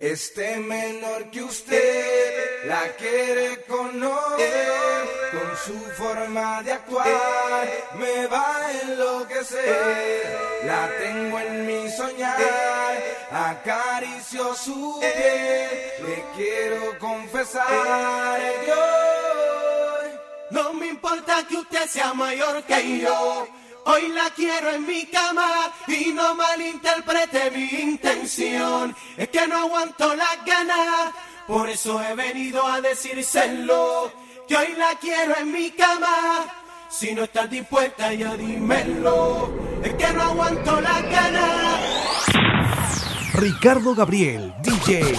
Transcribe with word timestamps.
Este 0.00 0.58
menor 0.58 1.28
que 1.32 1.42
usted 1.42 2.66
la 2.66 2.82
quiere 2.96 3.64
conocer 3.64 5.08
con 5.32 5.56
su 5.66 5.76
forma 5.96 6.62
de 6.62 6.70
actuar 6.70 7.68
me 7.98 8.28
va 8.28 8.58
a 8.58 8.80
enloquecer. 8.82 10.38
La 10.66 10.88
tengo 11.00 11.40
en 11.40 11.66
mi 11.66 11.90
soñar, 11.90 12.38
acaricio 13.32 14.54
su 14.54 15.00
piel, 15.00 16.06
le 16.06 16.24
quiero 16.36 16.96
confesar 17.00 18.40
yo. 18.68 18.84
No 20.52 20.74
me 20.74 20.86
importa 20.86 21.44
que 21.48 21.56
usted 21.56 21.88
sea 21.88 22.14
mayor 22.14 22.62
que 22.62 23.00
yo. 23.00 23.48
Hoy 23.90 24.08
la 24.08 24.28
quiero 24.36 24.68
en 24.68 24.86
mi 24.86 25.06
cama 25.06 25.72
y 25.86 26.12
no 26.12 26.34
malinterprete 26.34 27.50
mi 27.50 27.64
intención. 27.64 28.94
Es 29.16 29.28
que 29.30 29.48
no 29.48 29.56
aguanto 29.56 30.14
las 30.14 30.44
ganas, 30.44 31.14
por 31.46 31.70
eso 31.70 31.98
he 32.02 32.14
venido 32.14 32.66
a 32.66 32.82
decírselo. 32.82 34.12
Que 34.46 34.56
hoy 34.58 34.74
la 34.76 34.90
quiero 35.00 35.38
en 35.38 35.52
mi 35.52 35.70
cama. 35.70 36.44
Si 36.90 37.14
no 37.14 37.24
estás 37.24 37.48
dispuesta 37.48 38.12
ya 38.12 38.36
dímelo. 38.36 39.54
Es 39.82 39.94
que 39.94 40.12
no 40.12 40.22
aguanto 40.22 40.80
las 40.82 41.02
ganas. 41.04 41.80
Ricardo 43.32 43.94
Gabriel, 43.94 44.52
DJ. 44.62 45.14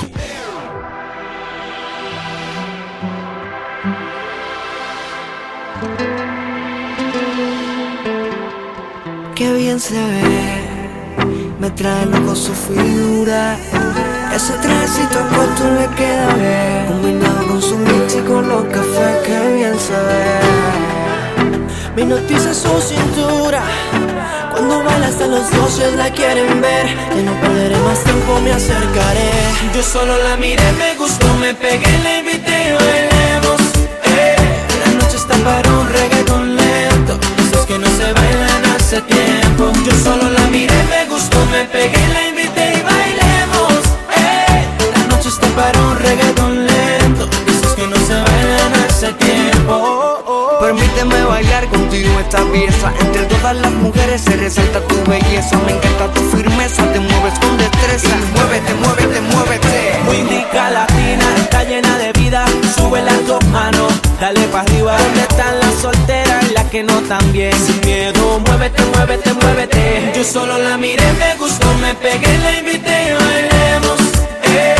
Qué 9.39 9.53
bien 9.53 9.79
se 9.79 9.93
ve, 9.93 10.67
me 11.61 11.69
trae 11.69 12.05
loco 12.07 12.35
su 12.35 12.53
figura. 12.53 13.55
Ese 14.35 14.51
trajecito 14.51 15.17
corto 15.33 15.63
le 15.79 15.87
queda 15.95 16.33
bien, 16.33 16.85
combinado 16.89 17.47
con 17.47 17.61
su 17.61 17.77
mix 17.77 18.17
y 18.17 18.19
con 18.27 18.49
los 18.49 18.65
cafés, 18.65 19.17
qué 19.25 19.53
bien 19.55 19.79
se 19.79 19.93
ve. 19.93 20.39
Me 21.95 22.03
noticia 22.03 22.53
su 22.53 22.67
cintura, 22.81 23.61
cuando 24.51 24.83
baila 24.83 25.07
hasta 25.07 25.25
los 25.27 25.49
doce 25.51 25.89
la 25.95 26.11
quieren 26.11 26.59
ver. 26.59 26.87
Que 27.09 27.23
no 27.23 27.31
perderé 27.39 27.77
más 27.77 28.03
tiempo, 28.03 28.41
me 28.43 28.51
acercaré. 28.51 29.31
Yo 29.73 29.81
solo 29.81 30.21
la 30.21 30.35
miré, 30.35 30.69
me 30.73 30.95
gustó, 30.95 31.33
me 31.35 31.53
pegué, 31.53 31.97
le 32.03 32.19
invité 32.19 32.75
bailemos. 32.77 33.61
Eh, 34.03 34.35
la 34.85 34.91
noche 35.01 35.15
está 35.15 35.35
para 35.45 35.69
un 35.71 35.87
reggaeton 35.87 36.57
lento, 36.57 37.17
esos 37.37 37.65
que 37.65 37.79
no 37.79 37.87
se 37.87 38.11
bailan 38.11 38.48
hace 38.89 39.01
tiempo. 39.01 39.71
Yo 39.85 39.91
solo 40.03 40.29
la 40.31 40.47
miré, 40.47 40.83
me 40.89 41.05
gustó, 41.05 41.37
me 41.51 41.63
pegué, 41.65 42.01
la 42.11 42.27
invité 42.27 42.73
y 42.79 42.81
bailemos. 42.81 43.83
La 44.95 45.15
noche 45.15 45.29
está 45.29 45.47
para 45.49 45.79
un 45.79 45.95
reggaeton 45.99 46.65
lento, 46.65 47.29
esos 47.45 47.73
que 47.75 47.85
no 47.85 47.95
se 47.97 48.13
bailan 48.13 48.73
hace 48.87 49.13
tiempo. 49.13 50.57
Permíteme 50.59 51.23
bailar 51.23 51.67
contigo 51.69 52.19
esta 52.19 52.43
pieza. 52.51 52.91
Entre 52.99 53.25
todas 53.25 53.55
las 53.57 53.71
mujeres 53.73 54.21
se 54.21 54.35
resalta 54.37 54.79
tu 54.87 54.95
belleza. 55.07 55.55
Me 55.67 55.73
encanta 55.73 56.11
tu 56.11 56.21
firmeza, 56.35 56.83
te 56.91 56.99
mueves 56.99 57.37
con 57.39 57.57
destreza. 57.57 58.15
Muévete, 58.33 58.73
muévete, 58.73 59.21
muévete. 59.21 59.88
Rica 60.07 60.69
latina, 60.71 61.25
está 61.37 61.63
llena 61.63 61.97
de 61.97 62.11
vida. 62.13 62.45
Sube 62.75 63.01
las 63.01 63.25
dos 63.27 63.43
manos, 63.47 63.91
dale 64.19 64.41
para 64.47 64.63
arriba. 64.63 64.97
¿Dónde 64.97 65.21
están 65.21 65.59
las 65.59 65.73
solteras 65.75 66.49
y 66.49 66.53
las 66.53 66.65
que 66.65 66.83
no 66.83 66.99
tan 67.01 67.31
bien? 67.31 67.53
Sin 67.53 67.79
miedo, 67.81 68.39
muévete, 68.45 68.83
muévete, 68.95 69.33
muévete. 69.33 70.11
Yo 70.15 70.23
solo 70.23 70.57
la 70.57 70.77
miré, 70.77 71.11
me 71.13 71.35
gustó, 71.35 71.67
me 71.81 71.93
pegué, 71.95 72.37
la 72.37 72.59
invité 72.59 73.09
y 73.09 73.11
bailemos. 73.13 73.99
Eh, 74.43 74.75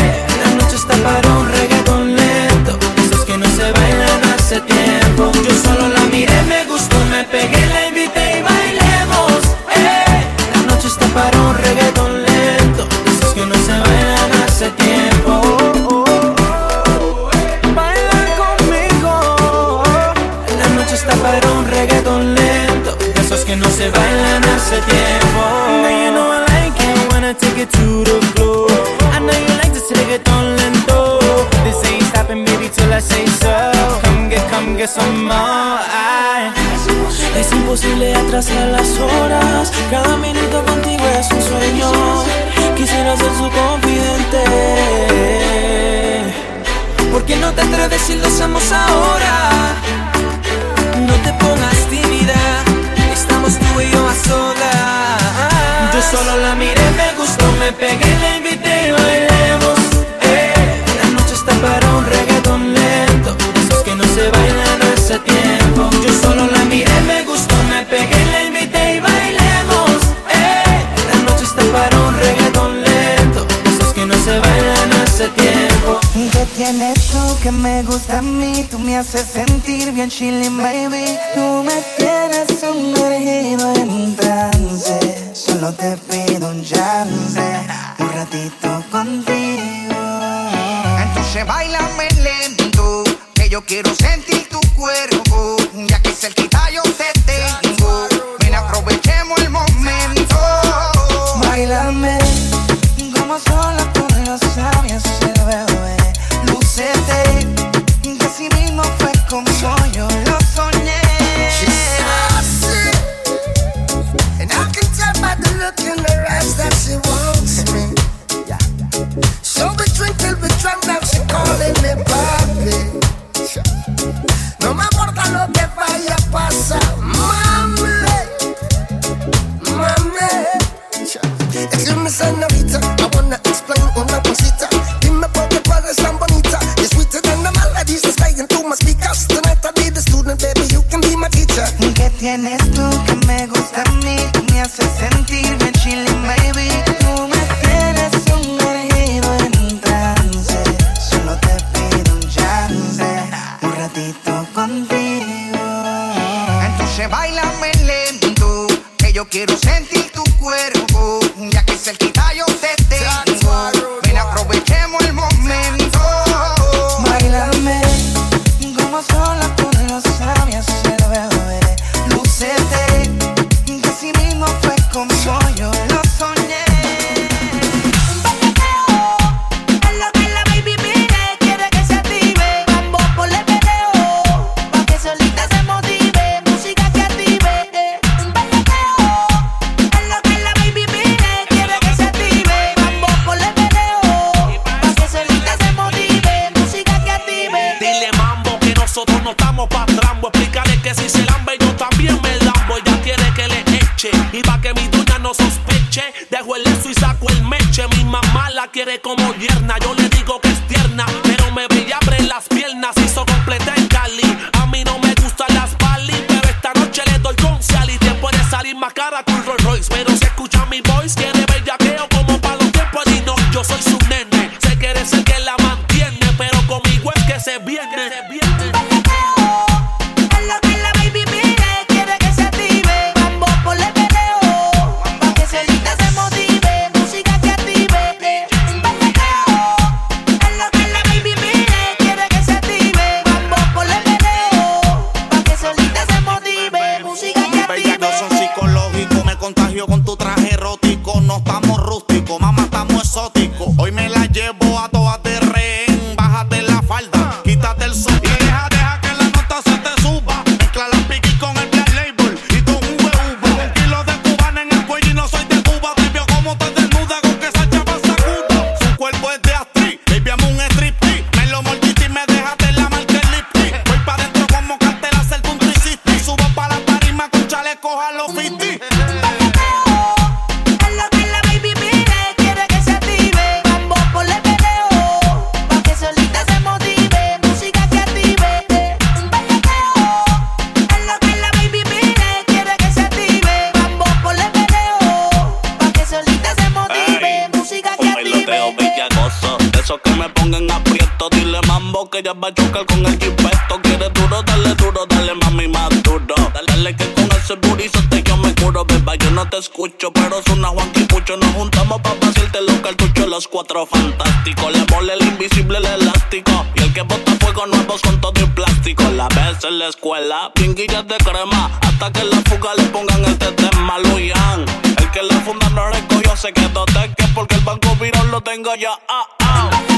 Tú 303.69 303.79
quieres 303.83 304.11
duro, 304.13 304.41
dale 304.41 304.73
duro, 304.73 305.05
dale 305.07 305.35
mami 305.35 305.67
más 305.67 305.89
duro. 306.01 306.33
Dale, 306.53 306.65
dale 306.67 306.95
que 306.95 307.13
con 307.13 307.29
ese 307.37 307.53
burizote 307.55 308.23
yo 308.23 308.35
me 308.37 308.53
curo, 308.55 308.83
beba. 308.83 309.15
Yo 309.15 309.29
no 309.29 309.47
te 309.47 309.57
escucho, 309.57 310.11
pero 310.11 310.39
es 310.39 310.47
una 310.47 310.69
Juan 310.69 310.91
Nos 311.39 311.53
juntamos 311.53 312.01
pa' 312.01 312.15
pasarte 312.15 312.61
los 312.61 312.79
cartuchos, 312.79 313.27
los 313.27 313.47
cuatro 313.47 313.85
fantásticos. 313.85 314.71
Le 314.71 314.83
mole 314.91 315.13
el 315.13 315.21
invisible, 315.21 315.77
el 315.77 315.85
elástico. 315.85 316.65
Y 316.73 316.81
el 316.81 316.93
que 316.93 317.03
bota 317.03 317.31
fuego 317.39 317.67
nuevos 317.67 318.01
con 318.01 318.19
todo 318.19 318.33
y 318.41 318.47
plástico. 318.47 319.03
La 319.11 319.27
ves 319.27 319.63
en 319.63 319.77
la 319.77 319.89
escuela, 319.89 320.51
pinguillas 320.55 321.07
de 321.07 321.17
crema. 321.17 321.69
Hasta 321.81 322.11
que 322.11 322.23
la 322.23 322.41
fuga 322.49 322.73
le 322.75 322.83
pongan 322.85 323.23
este 323.25 323.51
tema, 323.51 323.99
Luyan. 323.99 324.65
El 324.97 325.11
que 325.11 325.21
la 325.21 325.39
funda 325.41 325.69
no 325.69 325.87
recogió 325.89 326.35
se 326.35 326.51
quedó 326.53 326.85
de 326.85 327.13
que 327.15 327.27
porque 327.35 327.53
el 327.53 327.61
banco 327.61 327.95
virón 328.01 328.31
lo 328.31 328.41
tengo 328.41 328.73
ya. 328.73 328.99
Ah. 329.07 329.27
ah. 329.41 329.88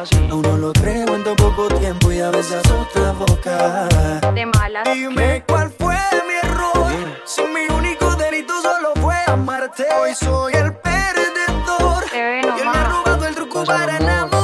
fácil. 0.00 0.30
Aún 0.30 0.42
no 0.42 0.56
lo 0.56 0.72
creo 0.72 1.14
en 1.14 1.24
tan 1.24 1.36
poco 1.36 1.68
tiempo 1.68 2.12
y 2.12 2.20
a 2.20 2.30
veces 2.30 2.62
otra 2.70 3.12
boca. 3.12 3.88
De 4.34 4.46
malas. 4.46 4.84
Dime 4.94 5.44
cuál 5.46 5.70
fue 5.78 5.96
mi 6.26 6.48
error. 6.48 6.92
Si 7.24 7.42
mi 7.42 7.66
único 7.74 8.14
delito 8.16 8.54
solo 8.62 8.92
fue 9.00 9.16
amarte. 9.26 9.84
Hoy 10.00 10.14
soy 10.14 10.54
el 10.54 10.74
perdedor. 10.74 12.04
Te 12.10 12.22
ven, 12.22 12.44
y 12.56 12.60
él 12.60 12.68
me 12.68 12.78
ha 12.78 12.84
robado 12.84 13.26
el 13.26 13.34
truco 13.34 13.60
Pásame 13.64 13.78
para 13.78 13.96
amor. 13.96 14.08
enamorar. 14.10 14.39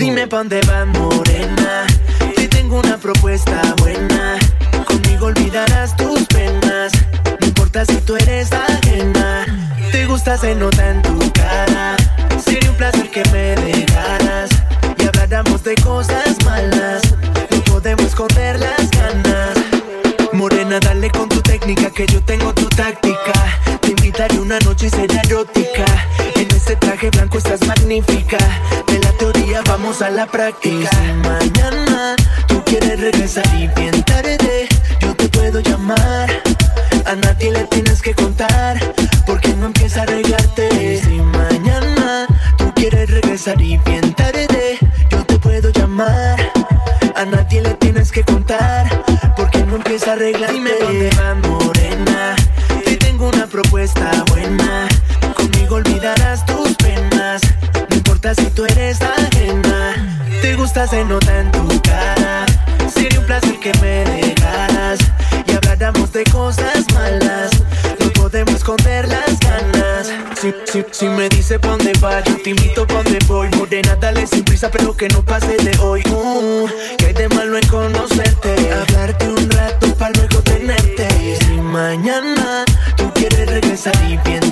Dime 0.00 0.26
pa' 0.26 0.38
dónde 0.38 0.60
práctica. 30.30 30.90
Mañana 31.22 32.16
tú 32.46 32.62
quieres 32.64 33.00
regresar 33.00 33.44
y 33.54 33.68
bien 33.68 34.02
tarde 34.04 34.68
yo 35.00 35.14
te 35.14 35.28
puedo 35.28 35.60
llamar. 35.60 36.30
A 37.06 37.14
nadie 37.16 37.50
le 37.50 37.64
tienes 37.64 38.00
que 38.00 38.14
contar 38.14 38.78
porque 39.26 39.48
no 39.54 39.66
empieza 39.66 40.00
a 40.00 40.02
arreglarte. 40.04 41.00
Si 41.02 41.20
mañana 41.20 42.26
tú 42.56 42.72
quieres 42.74 43.10
regresar 43.10 43.60
y 43.60 43.78
bien 43.78 44.14
tarde 44.14 44.78
yo 45.10 45.24
te 45.24 45.38
puedo 45.38 45.70
llamar. 45.70 46.38
A 47.16 47.24
nadie 47.24 47.60
le 47.60 47.74
tienes 47.74 48.12
que 48.12 48.22
contar 48.22 49.04
porque 49.36 49.64
no 49.64 49.76
empieza 49.76 50.10
a 50.10 50.12
arreglarte. 50.14 50.54
Dime 50.54 50.70
dónde 50.80 51.10
va, 51.16 51.34
morena. 51.34 52.36
Te 52.84 52.96
tengo 52.96 53.28
una 53.28 53.46
propuesta 53.46 54.24
se 60.86 61.04
nota 61.04 61.40
en 61.40 61.52
tu 61.52 61.68
cara. 61.82 62.46
Sería 62.94 63.20
un 63.20 63.26
placer 63.26 63.58
que 63.60 63.72
me 63.80 64.04
dejaras 64.04 64.98
y 65.46 65.52
habláramos 65.52 66.10
de 66.12 66.24
cosas 66.24 66.86
malas. 66.94 67.50
No 67.98 68.10
podemos 68.12 68.54
esconder 68.54 69.06
las 69.08 69.38
ganas. 69.40 70.10
Si, 70.40 70.54
si, 70.64 70.84
si 70.90 71.06
me 71.08 71.28
dice 71.28 71.58
pa' 71.58 71.68
dónde 71.68 71.92
va, 72.02 72.22
yo 72.24 72.36
te 72.42 72.50
invito 72.50 72.86
pa' 72.86 73.02
dónde 73.02 73.18
voy. 73.26 73.48
Morena, 73.56 73.94
dale 73.96 74.26
sin 74.26 74.42
prisa, 74.42 74.70
pero 74.70 74.96
que 74.96 75.08
no 75.08 75.22
pase 75.22 75.56
de 75.56 75.78
hoy. 75.80 76.02
Mm, 76.06 76.96
que 76.96 77.06
hay 77.06 77.12
de 77.12 77.28
malo 77.28 77.58
en 77.58 77.66
conocerte. 77.68 78.54
Hablarte 78.72 79.28
un 79.28 79.50
rato 79.50 79.94
para 79.96 80.12
luego 80.12 80.40
tenerte. 80.42 81.36
Si 81.40 81.60
mañana 81.60 82.64
tú 82.96 83.10
quieres 83.14 83.46
regresar 83.48 83.94
y 84.08 84.16
bien 84.28 84.49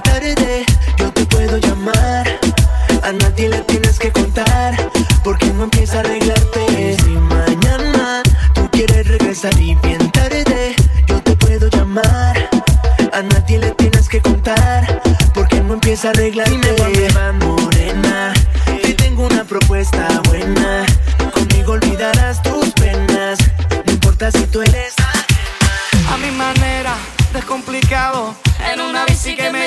amar. 12.04 12.48
A 13.12 13.22
nadie 13.22 13.58
le 13.58 13.70
tienes 13.72 14.08
que 14.08 14.20
contar, 14.20 15.00
porque 15.34 15.60
no 15.60 15.74
empieza 15.74 16.08
a 16.08 16.10
arreglarte. 16.12 16.50
Dime 16.50 16.72
dónde 16.72 17.08
va, 17.10 17.32
morena. 17.32 18.32
Te 18.82 18.94
tengo 18.94 19.26
una 19.26 19.44
propuesta 19.44 20.06
buena. 20.28 20.84
Conmigo 21.32 21.72
olvidarás 21.72 22.42
tus 22.42 22.70
penas. 22.72 23.38
No 23.86 23.92
importa 23.92 24.30
si 24.30 24.46
tú 24.46 24.62
eres. 24.62 24.94
A 26.12 26.16
mi 26.18 26.30
manera, 26.30 26.94
descomplicado. 27.32 28.34
En 28.72 28.80
una 28.80 29.04
bici 29.06 29.34
que 29.36 29.50
me 29.50 29.57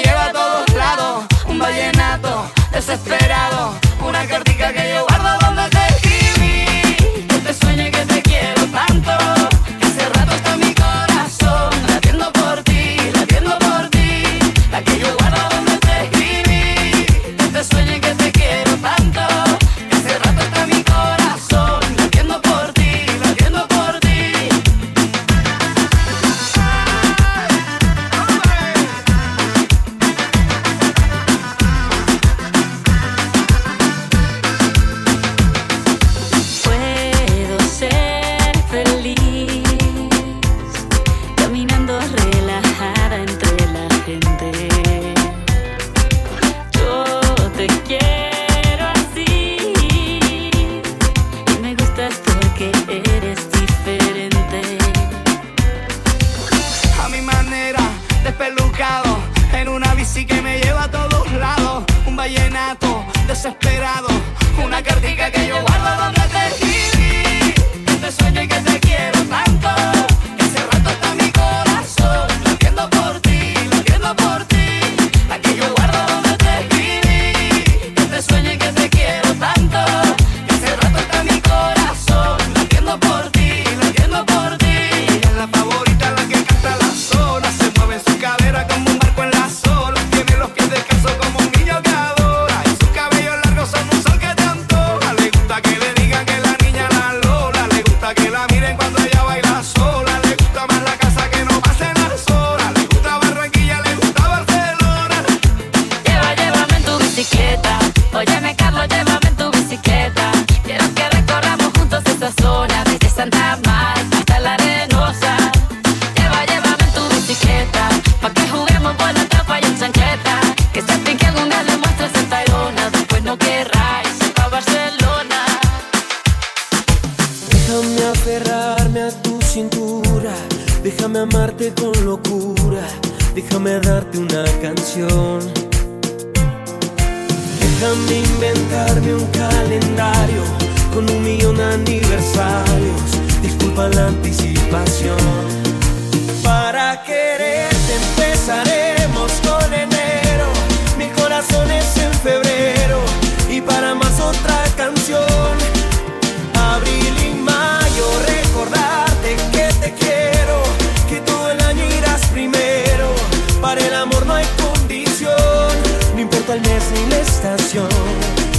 el 166.53 166.61
mes 166.61 166.83
ni 166.93 167.05
la 167.09 167.19
estación. 167.19 167.87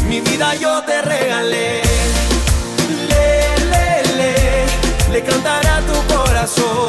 Mi 0.08 0.20
vida 0.20 0.54
yo 0.54 0.82
te 0.82 1.02
regalé. 1.02 1.82
Le, 3.08 3.26
le, 3.72 3.86
le, 4.18 5.12
le 5.12 5.22
cantará 5.22 5.80
tu 5.80 6.14
corazón. 6.14 6.88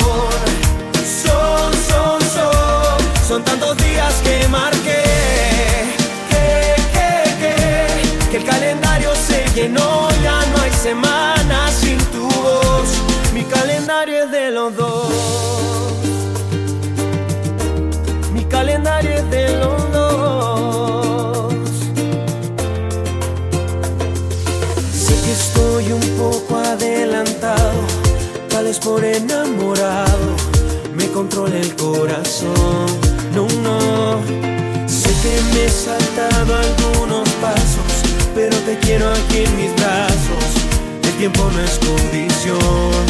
Son, 1.24 1.72
son, 1.90 2.22
son, 2.36 3.28
son 3.28 3.44
tantos 3.44 3.76
días 3.78 4.14
que 4.24 4.48
marqué. 4.48 5.13
Por 28.84 29.04
enamorado 29.06 30.36
me 30.94 31.08
controla 31.08 31.56
el 31.56 31.76
corazón. 31.76 32.86
No, 33.34 33.48
no. 33.62 34.22
Sé 34.88 35.10
que 35.22 35.42
me 35.54 35.66
he 35.66 35.70
saltado 35.70 36.56
algunos 36.56 37.28
pasos, 37.42 38.04
pero 38.36 38.56
te 38.60 38.78
quiero 38.80 39.10
aquí 39.10 39.44
en 39.46 39.56
mis 39.56 39.74
brazos. 39.76 40.44
El 41.04 41.12
tiempo 41.18 41.50
no 41.54 41.62
es 41.62 41.80
condición. 41.80 43.04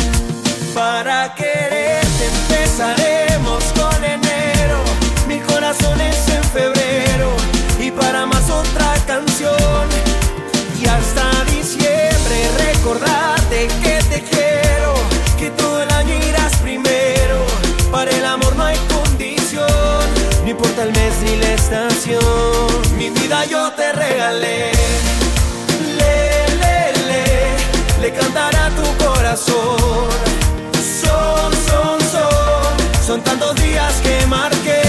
Para 0.73 1.33
quererte 1.33 2.25
empezaremos 2.49 3.12
Le, 24.31 24.71
le, 25.97 26.93
le, 27.09 28.01
le 28.01 28.13
cantará 28.13 28.69
tu 28.69 29.03
corazón. 29.05 30.09
Son, 31.01 31.51
son, 31.67 31.99
son, 32.09 33.05
son 33.05 33.21
tantos 33.21 33.53
días 33.55 33.93
que 34.01 34.25
marqué. 34.27 34.81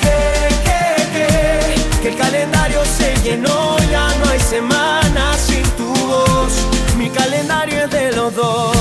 Que, 0.00 0.18
que, 0.64 0.82
que, 1.14 2.00
que 2.00 2.08
el 2.08 2.16
calendario 2.16 2.80
se 2.86 3.14
llenó. 3.22 3.76
Ya 3.90 4.08
no 4.18 4.30
hay 4.30 4.40
semanas 4.40 5.38
sin 5.46 5.64
tu 5.76 5.94
voz. 6.06 6.52
Mi 6.96 7.10
calendario 7.10 7.84
es 7.84 7.90
de 7.90 8.12
los 8.12 8.34
dos. 8.34 8.75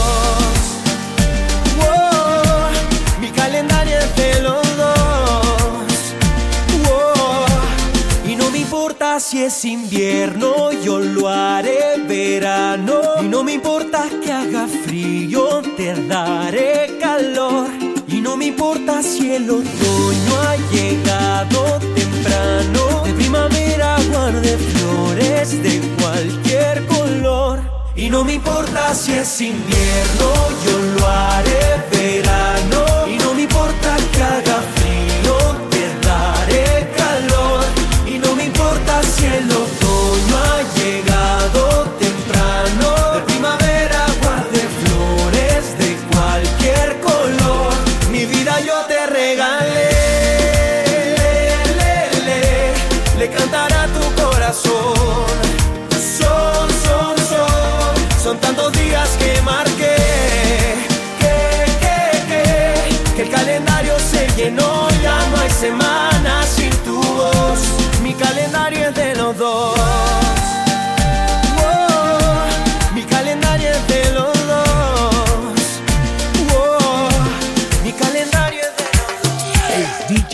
Si 9.20 9.44
es 9.44 9.64
invierno, 9.64 10.72
yo 10.84 11.00
lo 11.00 11.30
haré 11.30 12.02
verano. 12.08 13.02
Y 13.22 13.28
no 13.28 13.44
me 13.44 13.54
importa 13.54 14.08
que 14.24 14.32
haga 14.32 14.68
frío, 14.68 15.62
te 15.78 15.94
daré 16.08 16.98
calor. 17.00 17.70
Y 18.08 18.20
no 18.22 18.36
me 18.36 18.48
importa 18.48 19.02
si 19.02 19.32
el 19.32 19.50
otoño 19.50 20.34
ha 20.48 20.56
llegado 20.72 21.80
temprano. 21.96 23.04
De 23.06 23.14
primavera 23.14 23.98
guarde 24.12 24.58
flores 24.58 25.64
de 25.64 25.80
cualquier 26.02 26.86
color. 26.88 27.60
Y 27.96 28.10
no 28.10 28.24
me 28.24 28.34
importa 28.34 28.94
si 28.94 29.14
es 29.14 29.42
invierno, 29.42 30.34
yo 30.66 31.00
lo 31.00 31.08
haré 31.08 31.84
verano. 31.92 32.95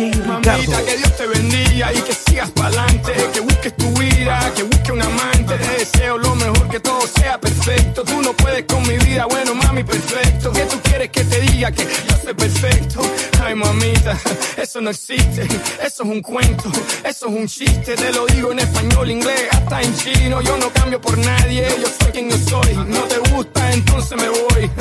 Mamita, 0.09 0.83
que 0.83 0.97
Dios 0.97 1.15
te 1.15 1.27
bendiga 1.27 1.93
y 1.93 2.01
que 2.01 2.13
sigas 2.13 2.49
pa'lante. 2.51 3.13
Que 3.33 3.39
busques 3.41 3.75
tu 3.75 3.87
vida, 3.99 4.51
que 4.55 4.63
busques 4.63 4.89
un 4.89 5.01
amante. 5.01 5.55
Te 5.55 5.77
deseo 5.77 6.17
lo 6.17 6.35
mejor, 6.35 6.67
que 6.69 6.79
todo 6.79 7.01
sea 7.07 7.39
perfecto. 7.39 8.03
Tú 8.03 8.21
no 8.21 8.33
puedes 8.33 8.65
con 8.65 8.81
mi 8.87 8.97
vida, 8.97 9.25
bueno, 9.25 9.53
mami, 9.53 9.83
perfecto. 9.83 10.51
Que 10.51 10.61
tú 10.61 10.79
quieres 10.83 11.09
que 11.09 11.23
te 11.23 11.39
diga 11.41 11.71
que 11.71 11.83
yo 11.83 12.17
soy 12.23 12.33
perfecto? 12.33 13.01
Ay, 13.43 13.55
mamita, 13.55 14.17
eso 14.57 14.81
no 14.81 14.89
existe. 14.89 15.43
Eso 15.83 16.03
es 16.03 16.09
un 16.09 16.21
cuento, 16.21 16.71
eso 17.03 17.27
es 17.27 17.33
un 17.33 17.47
chiste. 17.47 17.95
Te 17.95 18.11
lo 18.11 18.25
digo 18.25 18.51
en 18.51 18.59
español, 18.59 19.11
inglés, 19.11 19.47
hasta 19.51 19.81
en 19.81 19.95
chino. 19.95 20.41
Yo 20.41 20.57
no 20.57 20.69
cambio 20.71 20.99
por 20.99 21.17
nadie, 21.17 21.67
yo 21.79 21.87
soy 21.99 22.11
quien 22.11 22.29
yo 22.29 22.37
soy. 22.37 22.73
No 22.87 23.01
te 23.01 23.19
gusta, 23.31 23.71
entonces 23.71 24.17
me 24.17 24.29
voy. 24.29 24.71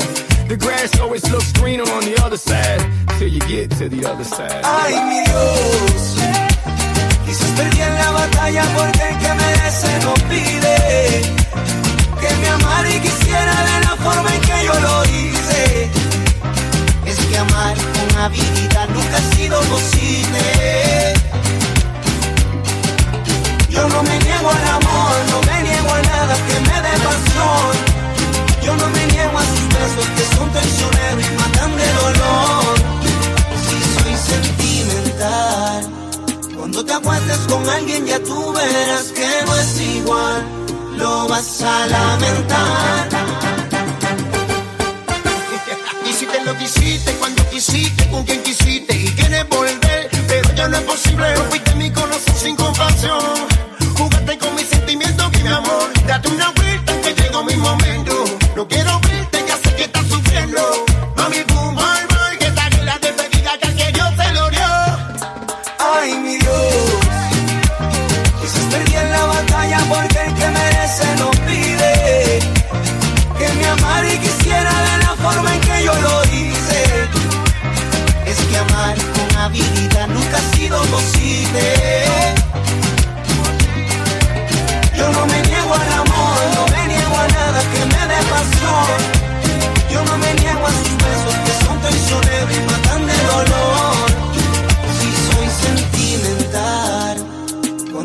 The 0.51 0.57
grass 0.57 0.99
always 0.99 1.23
looks 1.31 1.53
greener 1.53 1.85
on 1.85 2.03
the 2.03 2.21
other 2.25 2.37
side. 2.37 2.83
Till 3.21 3.29
you 3.29 3.39
get 3.47 3.71
to 3.79 3.89
the 3.89 4.05
other 4.05 4.25
side. 4.25 4.63
Ay, 4.65 4.99
mi 5.07 5.23
Dios, 5.23 6.03
quizás 7.25 7.51
perdí 7.55 7.81
en 7.81 7.95
la 7.95 8.11
batalla 8.11 8.65
porque 8.75 9.09
el 9.11 9.19
que 9.23 9.31
merece 9.43 9.91
no 10.03 10.15
pide 10.27 10.77
que 12.21 12.31
me 12.41 12.49
amara 12.49 12.91
y 12.91 12.99
quisiera 12.99 13.55
de 13.71 13.77
la 13.87 13.95
forma 14.03 14.35
en 14.35 14.41
que 14.41 14.65
yo 14.67 14.75
lo 14.87 15.05
hice. 15.15 15.91
Es 17.07 17.19
que 17.27 17.39
amar 17.39 17.77
con 17.95 18.19
habilidad 18.19 18.89
nunca 18.89 19.17
ha 19.19 19.37
sido 19.37 19.61
posible. 19.75 20.43
Yo 23.69 23.89
no 23.89 24.03
me 24.03 24.19
niego 24.19 24.51
al 24.51 24.69
amor, 24.79 25.15
no 25.31 25.41
me 25.47 25.63
niego 25.63 25.91
a 25.95 26.03
nada 26.03 26.35
que 26.35 26.57
me 26.69 26.77
dé 26.87 26.95
pasión. 27.07 28.01
Yo 28.65 28.77
no 28.77 28.89
me 28.89 29.00
besos 29.81 30.09
que 30.16 30.37
son 30.37 30.53
traicioneros 30.53 31.25
y 31.27 31.31
matan 31.40 31.77
de 31.77 31.88
dolor. 32.03 32.75
Si 33.64 33.77
soy 33.95 34.16
sentimental, 34.33 35.81
cuando 36.57 36.85
te 36.85 36.93
acuestes 36.93 37.38
con 37.49 37.69
alguien 37.69 38.07
ya 38.07 38.19
tú 38.21 38.53
verás 38.53 39.07
que 39.16 39.29
no 39.47 39.57
es 39.57 39.81
igual, 39.81 40.45
lo 40.97 41.29
vas 41.29 41.62
a 41.62 41.87
lamentar. 41.87 43.09
Y 46.09 46.12
si 46.12 46.27
te 46.27 46.45
lo 46.45 46.57
quisiste, 46.59 47.12
cuando 47.21 47.49
quisiste, 47.51 48.09
con 48.09 48.25
quien 48.25 48.43
quisiste 48.43 48.97
y 48.97 49.07
quieres 49.12 49.49
volver, 49.49 50.11
pero 50.27 50.53
ya 50.55 50.66
no 50.66 50.77
es 50.79 50.83
posible. 50.83 51.35
Rompiste 51.37 51.75
mi 51.77 51.90
corazón 51.93 52.35
sin 52.37 52.57
compasión. 52.57 53.21
Jugaste 53.97 54.38
con 54.38 54.55
mis 54.57 54.66
sentimientos, 54.66 55.31
mi 55.40 55.49
amor. 55.49 55.88
Date 56.09 56.29
una 56.31 56.53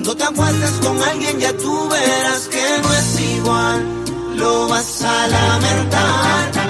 Cuando 0.05 0.23
te 0.23 0.31
acuestes 0.31 0.71
con 0.85 1.01
alguien 1.01 1.39
ya 1.39 1.51
tú 1.57 1.89
verás 1.89 2.47
que 2.49 2.61
no 2.83 2.93
es 2.93 3.19
igual, 3.37 4.37
lo 4.37 4.67
vas 4.67 5.01
a 5.01 5.27
lamentar. 5.27 6.64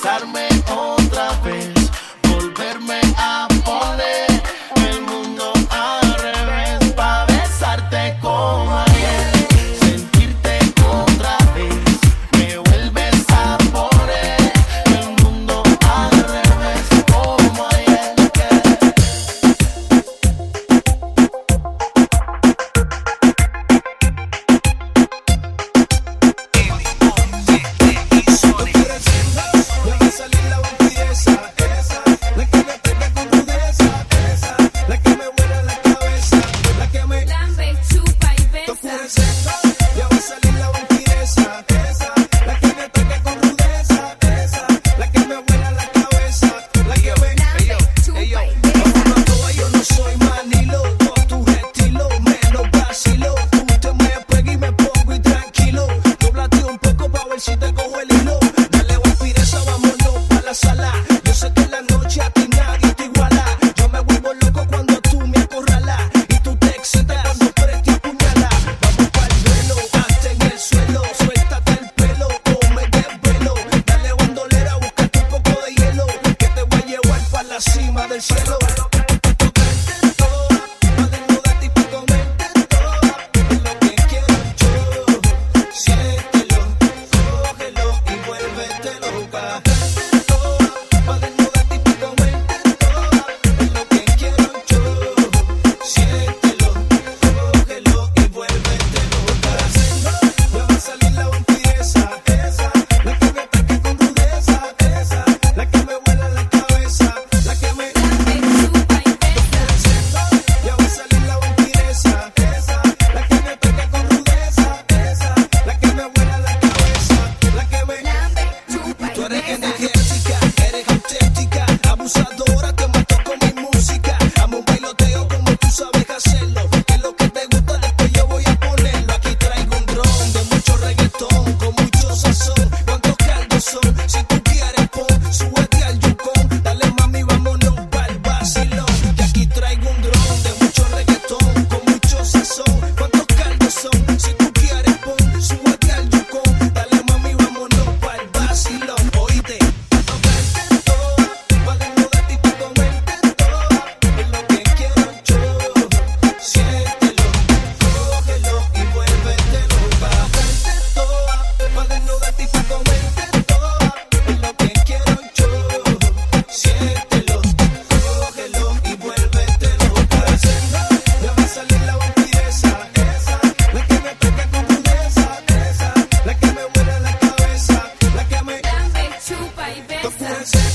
Yo 0.00 0.91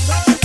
Love. 0.08 0.37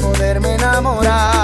poderme 0.00 0.54
enamorar. 0.54 1.37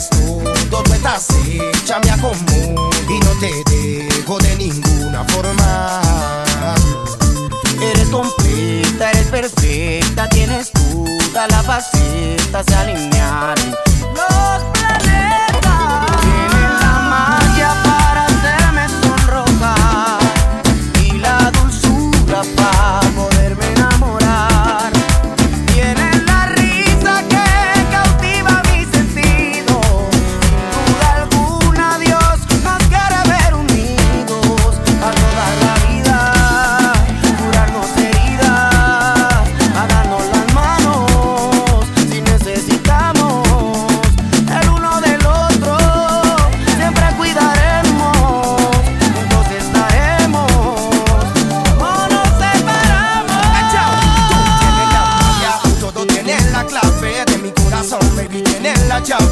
desnudo, 0.00 0.82
tú 0.82 0.92
estás 0.94 1.28
hecha, 1.46 1.98
me 2.00 2.10
acomodo 2.10 2.90
y 3.08 3.18
no 3.20 3.30
te 3.38 3.50
dejo 3.70 4.38
de 4.38 4.56
ninguna 4.56 5.24
forma. 5.24 6.00
Eres 7.80 8.08
completa, 8.08 9.10
eres 9.10 9.26
perfecta, 9.28 10.28
tienes 10.28 10.70
todas 10.72 11.50
las 11.50 11.66
facetas 11.66 12.66
de 12.66 12.74
alinear 12.74 13.58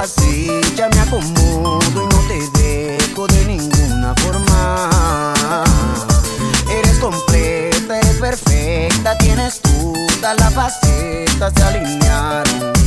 así, 0.00 0.48
ya 0.76 0.88
me 0.88 1.00
acomodo 1.00 1.78
y 1.90 2.06
no 2.06 2.20
te 2.26 2.58
dejo 2.58 3.26
de 3.26 3.44
ninguna 3.44 4.14
forma. 4.16 5.64
Eres 6.70 6.98
completa, 6.98 7.98
eres 7.98 8.16
perfecta, 8.18 9.18
tienes 9.18 9.60
todas 9.60 10.38
las 10.38 10.54
facetas 10.54 11.52
se 11.54 11.62
alinearon. 11.62 12.79